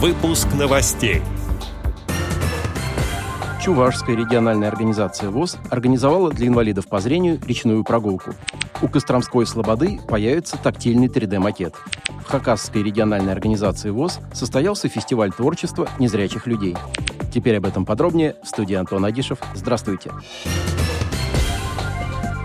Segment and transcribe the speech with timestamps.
[0.00, 1.22] Выпуск новостей.
[3.60, 8.32] Чувашская региональная организация ВОЗ организовала для инвалидов по зрению речную прогулку.
[8.80, 11.74] У Костромской Слободы появится тактильный 3D-макет.
[12.24, 16.76] В Хакасской региональной организации ВОЗ состоялся фестиваль творчества незрячих людей.
[17.34, 19.40] Теперь об этом подробнее в студии Антон Агишев.
[19.56, 20.12] Здравствуйте.
[20.12, 20.97] Здравствуйте.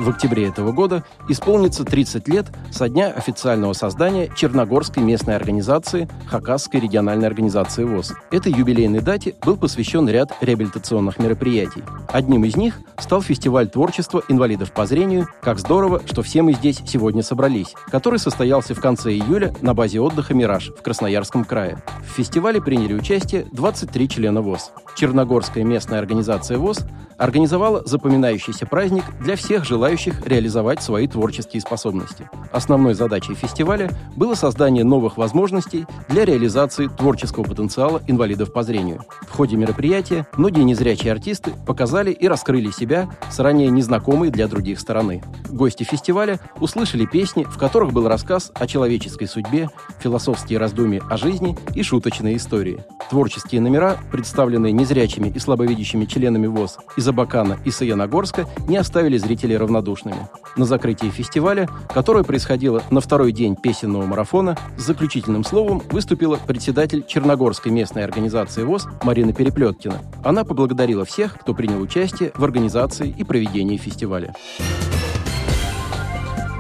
[0.04, 6.82] В октябре этого года исполнится 30 лет со дня официального создания Черногорской местной организации Хакасской
[6.82, 8.12] региональной организации ВОЗ.
[8.30, 11.84] Этой юбилейной дате был посвящен ряд реабилитационных мероприятий.
[12.10, 16.82] Одним из них стал фестиваль творчества инвалидов по зрению «Как здорово, что все мы здесь
[16.86, 21.82] сегодня собрались», который состоялся в конце июля на базе отдыха «Мираж» в Красноярском крае.
[22.02, 24.74] В фестивале приняли участие 23 члена ВОЗ.
[24.96, 26.86] Черногорская местная организация ВОЗ
[27.18, 32.30] организовала запоминающийся праздник для всех желающих реализовать свои творческие способности.
[32.52, 39.04] Основной задачей фестиваля было создание новых возможностей для реализации творческого потенциала инвалидов по зрению.
[39.22, 44.80] В ходе мероприятия многие незрячие артисты показали и раскрыли себя с ранее незнакомой для других
[44.80, 45.24] стороны.
[45.50, 51.58] Гости фестиваля услышали песни, в которых был рассказ о человеческой судьбе, философские раздумья о жизни
[51.74, 52.84] и шуточные истории.
[53.14, 59.56] Творческие номера, представленные незрячими и слабовидящими членами ВОЗ из Абакана и Саяногорска, не оставили зрителей
[59.56, 60.28] равнодушными.
[60.58, 67.06] На закрытии фестиваля, которое происходило на второй день песенного марафона, с заключительным словом выступила председатель
[67.08, 70.02] Черногорской местной организации ВОЗ Марина Переплеткина.
[70.24, 74.34] Она поблагодарила всех, кто принял участие в организации и проведении фестиваля.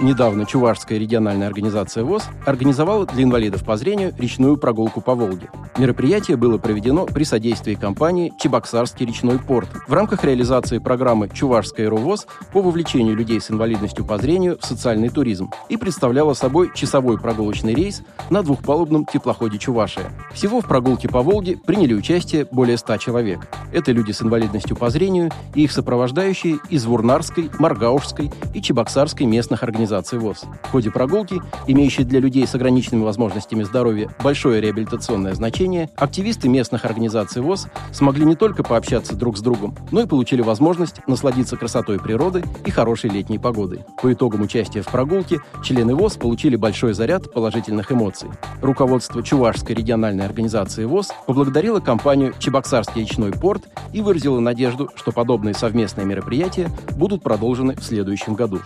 [0.01, 5.49] Недавно Чувашская региональная организация ВОЗ организовала для инвалидов по зрению речную прогулку по Волге.
[5.77, 12.25] Мероприятие было проведено при содействии компании «Чебоксарский речной порт» в рамках реализации программы «Чувашская РУВОЗ»
[12.51, 17.75] по вовлечению людей с инвалидностью по зрению в социальный туризм и представляла собой часовой прогулочный
[17.75, 20.11] рейс на двухпалубном теплоходе «Чувашия».
[20.33, 23.47] Всего в прогулке по Волге приняли участие более 100 человек.
[23.71, 29.63] Это люди с инвалидностью по зрению и их сопровождающие из Вурнарской, Маргаушской и Чебоксарской местных
[29.63, 30.45] организаций организации ВОЗ.
[30.63, 36.85] В ходе прогулки, имеющей для людей с ограниченными возможностями здоровья большое реабилитационное значение, активисты местных
[36.85, 41.99] организаций ВОЗ смогли не только пообщаться друг с другом, но и получили возможность насладиться красотой
[41.99, 43.83] природы и хорошей летней погодой.
[44.01, 48.29] По итогам участия в прогулке члены ВОЗ получили большой заряд положительных эмоций.
[48.61, 55.53] Руководство Чувашской региональной организации ВОЗ поблагодарило компанию «Чебоксарский речной порт» и выразило надежду, что подобные
[55.53, 58.59] совместные мероприятия будут продолжены в следующем году.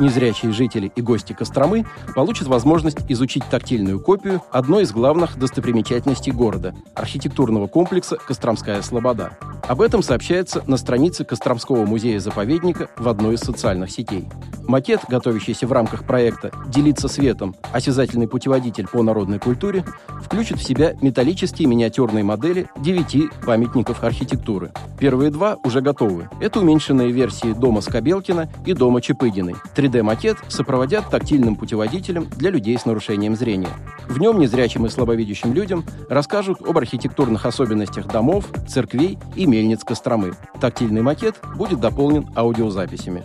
[0.00, 1.84] Незрячие жители и гости Костромы
[2.14, 9.36] получат возможность изучить тактильную копию одной из главных достопримечательностей города– архитектурного комплекса «Костромская слобода».
[9.68, 14.26] Об этом сообщается на странице Костромского музея-заповедника в одной из социальных сетей.
[14.70, 17.56] Макет, готовящийся в рамках проекта «Делиться светом.
[17.72, 19.84] Осязательный путеводитель по народной культуре»,
[20.22, 24.70] включит в себя металлические миниатюрные модели девяти памятников архитектуры.
[25.00, 26.28] Первые два уже готовы.
[26.40, 29.56] Это уменьшенные версии дома Скобелкина и дома Чепыгиной.
[29.74, 33.70] 3D-макет сопроводят тактильным путеводителем для людей с нарушением зрения.
[34.08, 40.34] В нем незрячим и слабовидящим людям расскажут об архитектурных особенностях домов, церквей и мельниц Костромы.
[40.60, 43.24] Тактильный макет будет дополнен аудиозаписями.